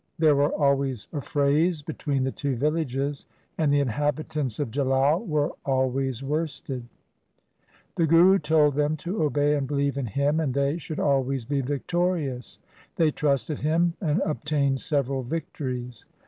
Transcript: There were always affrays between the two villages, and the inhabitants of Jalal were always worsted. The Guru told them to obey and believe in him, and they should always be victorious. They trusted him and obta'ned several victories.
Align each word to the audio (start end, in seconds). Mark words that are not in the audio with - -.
There 0.17 0.35
were 0.35 0.49
always 0.55 1.07
affrays 1.13 1.83
between 1.83 2.23
the 2.23 2.31
two 2.31 2.55
villages, 2.55 3.27
and 3.59 3.71
the 3.71 3.81
inhabitants 3.81 4.59
of 4.59 4.71
Jalal 4.71 5.23
were 5.27 5.51
always 5.63 6.23
worsted. 6.23 6.87
The 7.97 8.07
Guru 8.07 8.39
told 8.39 8.73
them 8.73 8.97
to 8.97 9.21
obey 9.21 9.55
and 9.55 9.67
believe 9.67 9.99
in 9.99 10.07
him, 10.07 10.39
and 10.39 10.55
they 10.55 10.79
should 10.79 10.99
always 10.99 11.45
be 11.45 11.61
victorious. 11.61 12.57
They 12.95 13.11
trusted 13.11 13.59
him 13.59 13.93
and 14.01 14.21
obta'ned 14.21 14.79
several 14.79 15.21
victories. 15.21 16.07